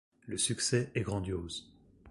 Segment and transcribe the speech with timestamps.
[0.25, 1.71] Le succès est grandiose.